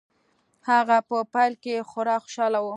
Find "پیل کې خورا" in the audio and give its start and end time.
1.33-2.15